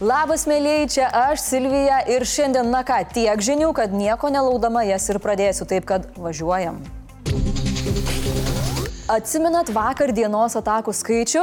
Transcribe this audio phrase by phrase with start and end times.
[0.00, 5.04] Labas, mėlyjei, čia aš Silvija ir šiandien, na ką, tiek žinių, kad nieko nelaudama jas
[5.12, 6.78] ir pradėsiu taip, kad važiuojam.
[9.12, 11.42] Atsimenat vakar dienos atakų skaičių?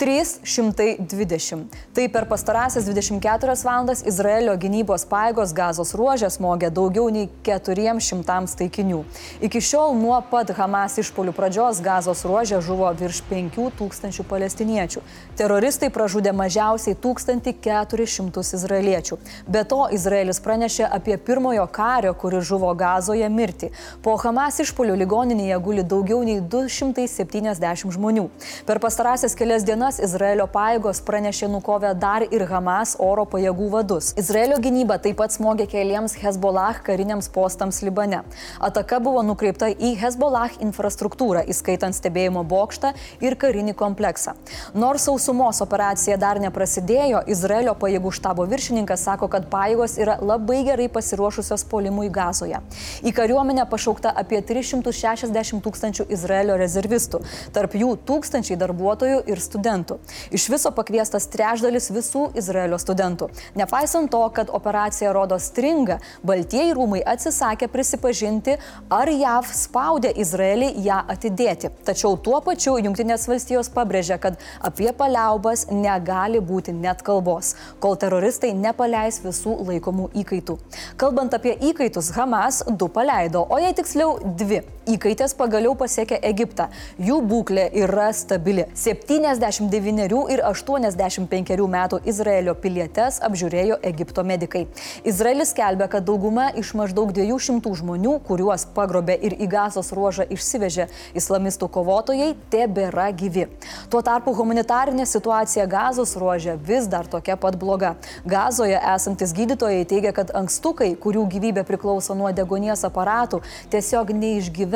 [0.00, 1.66] 320.
[1.94, 9.02] Tai per pastarąsias 24 valandas Izraelio gynybos paėgos gazos ruožė smogė daugiau nei 400 taikinių.
[9.44, 15.02] Iki šiol nuo pat Hamas išpolių pradžios gazos ruožė žuvo virš 5000 palestiniečių.
[15.36, 19.20] Teroristai pražudė mažiausiai 1400 izraeliečių.
[19.52, 23.68] Be to, Izraelis pranešė apie pirmojo kario, kuris žuvo gazoje mirtį.
[24.00, 28.28] Po Hamas išpolių ligoninėje guli daugiau nei 270 žmonių.
[28.64, 34.12] Per pastarąsias kelias dienas dienas Izraelio pajėgos pranešė nukovę dar ir Hamas oro pajėgų vadus.
[34.16, 38.22] Izraelio gynyba taip pat smogė keliems Hezbollah kariniams postams Libane.
[38.60, 44.36] Ataka buvo nukreipta į Hezbollah infrastruktūrą, įskaitant stebėjimo bokštą ir karinį kompleksą.
[44.74, 50.88] Nors sausumos operacija dar neprasidėjo, Izraelio pajėgų štabo viršininkas sako, kad pajėgos yra labai gerai
[50.92, 52.60] pasiruošusios polimui gazoje.
[53.02, 57.24] Į kariuomenę pašaukta apie 360 tūkstančių Izraelio rezervistų,
[57.56, 59.98] tarp jų tūkstančiai darbuotojų ir studentų studentų.
[60.30, 63.30] Iš viso pakviestas trečdalis visų Izraelio studentų.
[63.56, 68.58] Nepaisant to, kad operacija rodo stringą, Baltieji rūmai atsisakė prisipažinti,
[68.90, 71.70] ar JAV spaudė Izraelį ją atidėti.
[71.84, 78.52] Tačiau tuo pačiu Junktinės valstijos pabrėžė, kad apie paliaubas negali būti net kalbos, kol teroristai
[78.54, 80.58] nepaleis visų laikomų įkaitų.
[81.00, 84.62] Kalbant apie įkaitus, Hamas du paleido, o jei tiksliau dvi.
[84.90, 86.66] Įkaitės pagaliau pasiekė Egiptą.
[86.98, 88.64] Jų būklė yra stabili.
[88.74, 94.64] 70 79 ir 85 metų Izraelio pilietes apžiūrėjo Egipto medikai.
[95.06, 100.88] Izraelis skelbia, kad dauguma iš maždaug 200 žmonių, kuriuos pagrobė ir į gazos ruožą išsivežė
[101.14, 103.46] islamistų kovotojai, tebėra gyvi.
[103.92, 107.94] Tuo tarpu humanitarinė situacija gazos ruožė vis dar tokia pat bloga.
[108.26, 114.14] Gazoje esantis gydytojai teigia, kad ankstukai, kurių gyvybė priklauso nuo degonies aparatų, tiesiog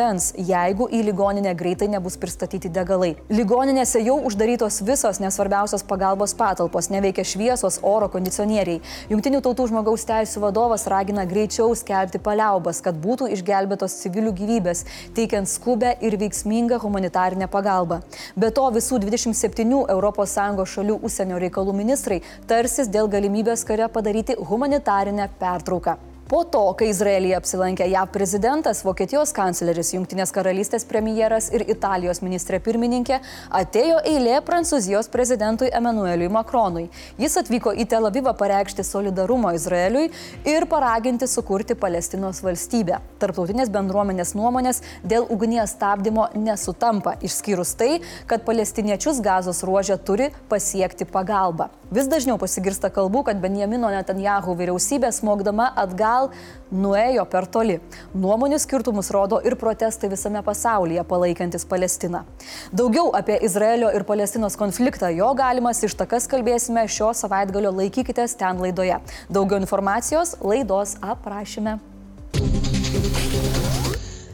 [0.04, 3.16] neišgyvens, jeigu į ligoninę greitai nebus pristatyti degalai.
[3.30, 8.82] Ligoninėse jau uždarytos visos nesvarbiausios pagalbos patalpos, neveikia šviesos, oro kondicionieriai.
[9.10, 15.48] Junktinių tautų žmogaus teisų vadovas ragina greičiau skelbti paliaubas, kad būtų išgelbėtos civilių gyvybės, teikiant
[15.48, 18.02] skubę ir veiksmingą humanitarinę pagalbą.
[18.36, 25.28] Be to visų 27 ES šalių užsienio reikalų ministrai tarsis dėl galimybės kare padaryti humanitarinę
[25.38, 26.13] pertrauką.
[26.24, 32.62] Po to, kai Izraelyje apsilankė JAV prezidentas, Vokietijos kancleris, Junktinės karalystės premjeras ir Italijos ministrė
[32.64, 33.18] pirmininkė,
[33.52, 36.86] atėjo eilė Prancūzijos prezidentui Emanueliui Macronui.
[37.20, 40.06] Jis atvyko į Tel Avivą pareikšti solidarumo Izraeliui
[40.48, 43.02] ir paraginti sukurti Palestinos valstybę.
[43.20, 51.04] Tarptautinės bendruomenės nuomonės dėl ugnies stabdymo nesutampa, išskyrus tai, kad palestiniečius gazos ruožė turi pasiekti
[51.04, 51.68] pagalbą.
[51.94, 56.13] Vis dažniau pasigirsta kalbų, kad Benjamino Netanjahu vyriausybė smogdama atgal
[56.74, 57.78] nuėjo per toli.
[58.18, 62.24] Nuomonių skirtumus rodo ir protestai visame pasaulyje palaikantis Palestiną.
[62.72, 69.00] Daugiau apie Izraelio ir Palestinos konfliktą, jo galimas ištakas kalbėsime šio savaitgalio laikykitės ten laidoje.
[69.32, 71.93] Daugiau informacijos laidos aprašyme.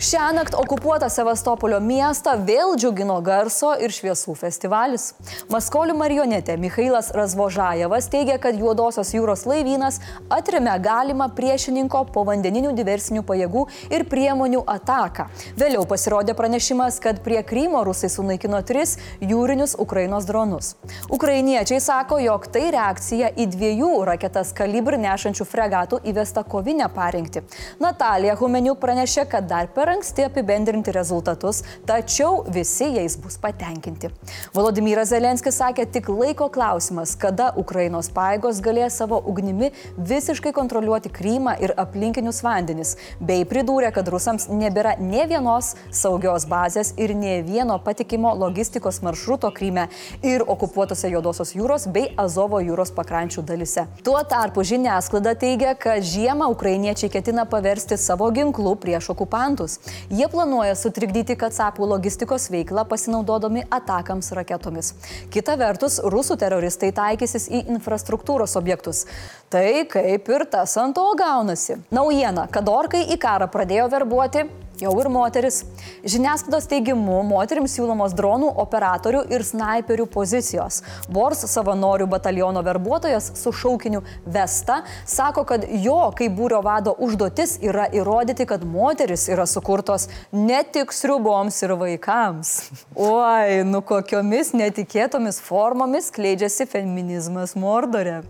[0.00, 5.11] Šią naktį okupuotą Sevastopolio miestą vėl džiugino garso ir šviesų festivalis.
[5.53, 9.99] Maskolių marionetė Mikhailas Razvožajevas teigia, kad Juodosios jūros laivynas
[10.33, 15.27] atremė galimą priešininko povandeninių diversinių pajėgų ir priemonių ataką.
[15.60, 20.72] Vėliau pasirodė pranešimas, kad prie Krymo rusai sunaikino tris jūrinius Ukrainos dronus.
[21.12, 27.44] Ukrainiečiai sako, jog tai reakcija į dviejų raketas kalibr nešančių fregatų įvestą kovinę parengti.
[27.84, 34.11] Natalija Humeniuk pranešė, kad dar per per anksti apibendrinti rezultatus, tačiau visi jais bus patenkinti.
[34.55, 41.56] Volodymyras Zelenskis sakė tik laiko klausimas, kada Ukrainos paėgos galės savo ugnimi visiškai kontroliuoti Krymą
[41.65, 47.81] ir aplinkinius vandenis, bei pridūrė, kad rusams nebėra ne vienos saugios bazės ir ne vieno
[47.83, 49.89] patikimo logistikos maršruto Kryme
[50.22, 53.89] ir okupuotose Jodosios jūros bei Azovo jūros pakrančių dalise.
[54.07, 59.79] Tuo tarpu žiniasklaida teigia, kad žiemą ukrainiečiai ketina paversti savo ginklų prieš okupantus.
[60.10, 64.92] Jie planuoja sutrikdyti Katsapų logistikos veiklą pasinaudodami atakams raketomis.
[65.32, 69.06] Kita vertus, rusų teroristai taikysis į infrastruktūros objektus.
[69.50, 71.80] Tai kaip ir tas ant to gaunasi.
[71.94, 74.48] Naujiena, kad orkai į karą pradėjo verbuoti
[74.80, 75.62] jau ir moteris.
[76.04, 80.80] Žiniasklaidos teigimu, moterims siūlomos dronų operatorių ir snaiperių pozicijos.
[81.12, 87.86] Bors savanorių bataliono verbuotojas su šaukiniu Vesta sako, kad jo kaip būrio vado užduotis yra
[87.92, 92.54] įrodyti, kad moteris yra sukurtos ne tik sriuboms ir vaikams.
[93.10, 98.21] Oi, nu kokiomis netikėtomis formomis kleidžiasi feminizmas Mordore.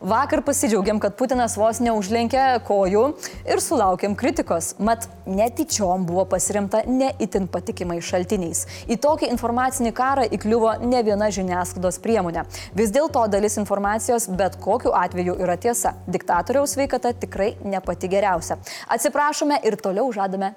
[0.00, 3.02] Vakar pasidžiaugiam, kad Putinas vos neužlenkė kojų
[3.44, 8.64] ir sulaukėm kritikos, mat netyčiom buvo pasirimta neįtin patikimai šaltiniais.
[8.88, 12.46] Į tokį informacinį karą įkliuvo ne viena žiniasklaidos priemonė.
[12.72, 15.92] Vis dėlto dalis informacijos bet kokiu atveju yra tiesa.
[16.08, 18.56] Diktatoriaus veikata tikrai ne pati geriausia.
[18.88, 20.54] Atsiprašome ir toliau žadame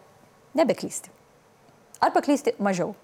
[0.56, 1.12] nebeklysti.
[2.00, 2.96] Ar paklysti mažiau.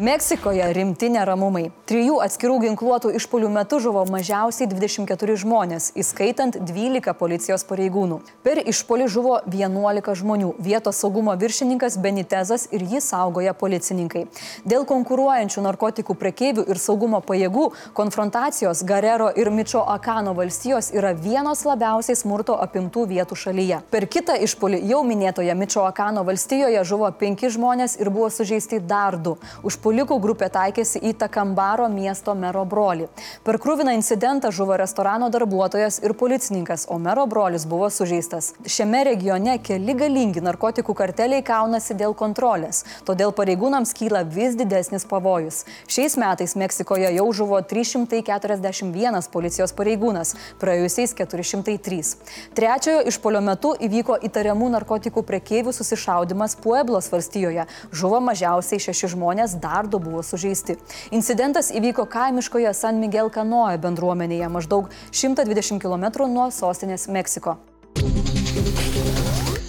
[0.00, 1.66] Meksikoje rimti neramumai.
[1.84, 8.16] Trijų atskirų ginkluotų išpolių metu žuvo mažiausiai 24 žmonės, įskaitant 12 policijos pareigūnų.
[8.40, 10.54] Per išpolį žuvo 11 žmonių.
[10.56, 14.22] Vietos saugumo viršininkas Benitezas ir jį saugoja policininkai.
[14.64, 21.66] Dėl konkuruojančių narkotikų prekeivių ir saugumo pajėgų konfrontacijos Garero ir Mičio Akano valstijos yra vienos
[21.68, 23.82] labiausiai smurto apimtų vietų šalyje.
[23.92, 29.20] Per kitą išpolį jau minėtoje Mičio Akano valstijoje žuvo 5 žmonės ir buvo sužeisti dar
[29.20, 29.36] 2.
[29.60, 33.08] Užpolį užpuolikų grupė taikėsi į Takambaro miesto mero brolį.
[33.42, 38.52] Per krūviną incidentą žuvo restorano darbuotojas ir policininkas, o mero brolis buvo sužeistas.
[38.62, 45.64] Šiame regione keli galingi narkotikų karteliai kaunasi dėl kontrolės, todėl pareigūnams kyla vis didesnis pavojus.
[45.90, 52.14] Šiais metais Meksikoje jau žuvo 341 policijos pareigūnas, praėjusiais 403.
[52.54, 57.66] Trečiojo išpolio metu įvyko įtariamų narkotikų prekeivių susišaudimas Pueblos valstijoje.
[57.90, 60.76] Žuvo mažiausiai šeši žmonės, dar dar du buvo sužeisti.
[61.10, 67.56] Incidentas įvyko kaimiškoje San Miguel Kanoje bendruomenėje maždaug 120 km nuo sostinės Meksiko.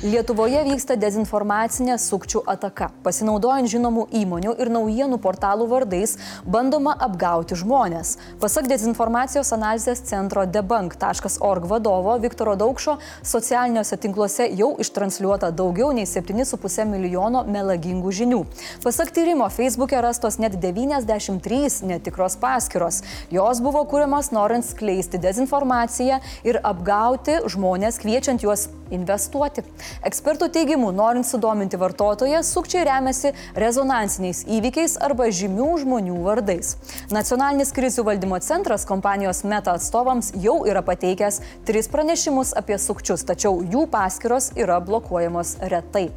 [0.01, 2.88] Lietuvoje vyksta dezinformacinė sukčių ataka.
[3.06, 8.15] Pasinaudojant žinomų įmonių ir naujienų portalų vardais, bandoma apgauti žmonės.
[8.42, 16.89] Pasak dezinformacijos analizės centro debunk.org vadovo Viktoro Daukšo, socialiniuose tinkluose jau ištransliuota daugiau nei 7,5
[16.89, 18.42] milijono melagingų žinių.
[18.81, 23.03] Pasak tyrimo, Facebook'e rastos net 93 netikros paskiros.
[23.30, 29.62] Jos buvo kūriamas norint skleisti dezinformaciją ir apgauti žmonės, kviečiant juos investuoti.
[30.08, 36.76] Ekspertų teigimu, norint sudominti vartotoją, sukčiai remiasi rezonansiniais įvykiais arba žymių žmonių vardais.
[37.14, 43.62] Nacionalinis krizių valdymo centras kompanijos Meta atstovams jau yra pateikęs tris pranešimus apie sukčius, tačiau
[43.62, 46.08] jų paskiros yra blokuojamos retai.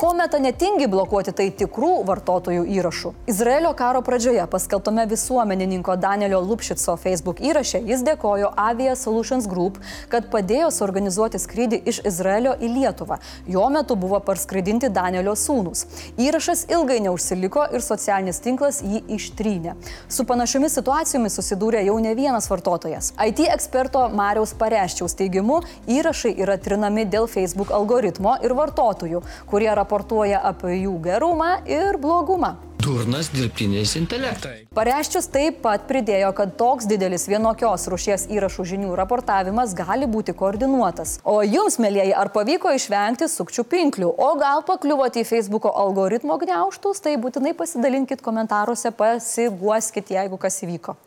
[0.00, 3.14] Ko Meta netingi blokuoti, tai tikrų vartotojų įrašų.
[3.30, 9.78] Izraelio karo pradžioje paskelbtame visuomenininko Danielio Lupšico Facebook įraše jis dėkojo Avia Solutions Group,
[10.12, 13.18] kad padėjo suorganizuoti skrydį iš Izraelio į Lietuvą.
[13.46, 15.84] Jo metu buvo parskraidinti Danielio sūnus.
[16.20, 19.76] Įrašas ilgai neužsiliko ir socialinis tinklas jį ištrynė.
[20.08, 23.12] Su panašiomis situacijomis susidūrė jau ne vienas vartotojas.
[23.20, 30.42] IT eksperto Mariaus Pareščiaus teigimu, įrašai yra trinami dėl Facebook algoritmo ir vartotojų, kurie raportuoja
[30.52, 34.64] apie jų gerumą ir blogumą durnas dirbtinis intelektas.
[34.74, 41.18] Pareiščius taip pat pridėjo, kad toks didelis vienokios rušies įrašų žinių raportavimas gali būti koordinuotas.
[41.28, 47.04] O jums, mėlyjeji, ar pavyko išvengti sukčių pinklių, o gal pakliuvote į Facebook'o algoritmo gniauštus,
[47.04, 50.98] tai būtinai pasidalinkit komentaruose, pasiguoskit, jeigu kas įvyko.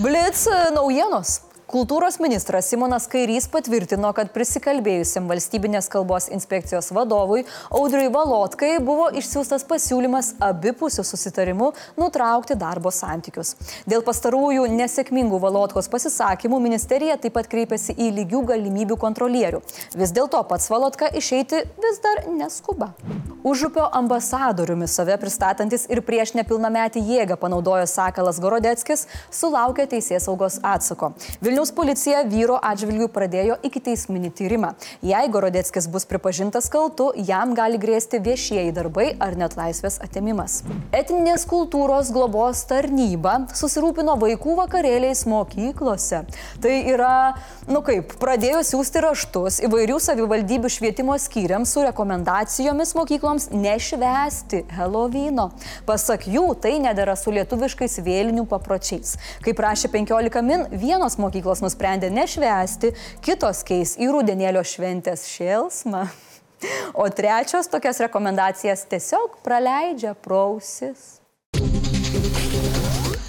[0.00, 1.49] Blitz naujienos.
[1.70, 9.62] Kultūros ministras Simonas Kairys patvirtino, kad prisikalbėjusiam valstybinės kalbos inspekcijos vadovui Audriui Valotkai buvo išsiųstas
[9.70, 13.54] pasiūlymas abipusių susitarimų nutraukti darbo santykius.
[13.86, 19.62] Dėl pastarųjų nesėkmingų Valotkos pasisakymų ministerija taip pat kreipėsi į lygių galimybių kontrolierių.
[19.94, 22.96] Vis dėlto pats Valotka išeiti vis dar neskuba.
[23.46, 31.14] Užupio ambasadoriumi save pristatantis ir prieš nepilnametį jėgą panaudojęs Sakalas Gorodeckis sulaukė teisės saugos atsako.
[31.40, 34.70] Vilnių Vilniaus policija vyro atžvilgių pradėjo iki teisminį tyrimą.
[35.04, 40.62] Jei Gorodeckis bus pripažintas kaltu, jam gali grėsti viešieji darbai ar net laisvės atėmimas.
[40.96, 46.22] Etninės kultūros globos tarnyba susirūpino vaikų vakarėliais mokyklose.
[46.64, 47.36] Tai yra,
[47.68, 55.50] nu kaip, pradėjo siūsti raštus įvairių savivaldybių švietimo skyriams su rekomendacijomis mokykloms nešvesti Helovino.
[55.84, 59.18] Pasak jų, tai nedėra su lietuviškais vėlinių papročiais.
[59.44, 62.92] Kaip rašė 15 min, vienos mokyklos mokyklos nusprendė nešvesti,
[63.22, 66.06] kitos keis į rudenėlio šventės šėlsmą.
[66.94, 71.20] O trečios tokias rekomendacijas tiesiog praleidžia prausis.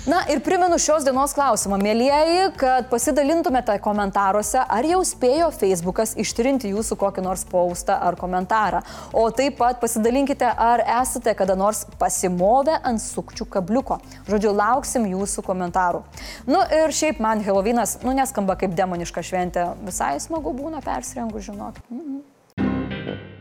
[0.06, 6.72] Na ir primenu šios dienos klausimą, mėlyjeji, kad pasidalintumėte komentaruose, ar jau spėjo Facebookas ištrinti
[6.72, 8.80] jūsų kokį nors paustą ar komentarą.
[9.14, 14.00] O taip pat pasidalinkite, ar esate kada nors pasimovę ant sukčių kabliuko.
[14.26, 16.02] Žodžiu, lauksim jūsų komentarų.
[16.50, 21.78] Nu ir šiaip man Helovynas, nu neskamba kaip demoniška šventė, visai smagu būna persirengus, žinok.
[21.94, 23.41] Mhm.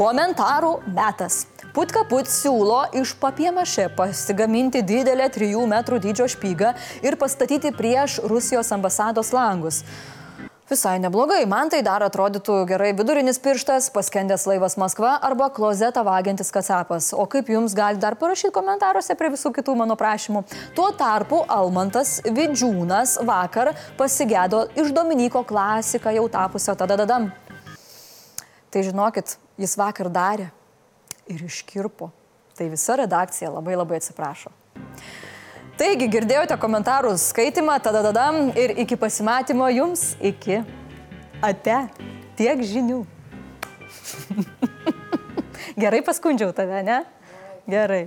[0.00, 1.42] Komentarų metas.
[1.76, 6.70] Putka put siūlo iš papiemašė pasigaminti didelę 3 metrų dydžio špygą
[7.04, 9.82] ir pastatyti prieš Rusijos ambasados langus.
[10.70, 16.48] Visai neblogai, man tai dar atrodytų gerai vidurinis pirštas, paskendęs laivas Maskva arba klozetą vagiantis
[16.54, 17.10] kacapas.
[17.12, 20.46] O kaip jums gali dar parašyti komentaruose prie visų kitų mano prašymų.
[20.78, 27.28] Tuo tarpu Almantas Vidžiūnas vakar pasigėdo iš Dominiko klasiką jau tapusio tada dadam.
[28.70, 30.48] Tai žinokit, jis vakar darė
[31.30, 32.10] ir iškirpo.
[32.56, 34.52] Tai visa redakcija labai labai atsiprašo.
[35.80, 40.60] Taigi, girdėjote komentarų skaitimą, tada dadam ir iki pasimatymo jums, iki
[41.40, 41.78] ate,
[42.36, 43.00] tiek žinių.
[45.80, 47.00] Gerai paskundžiau tave, ne?
[47.70, 48.04] Gerai.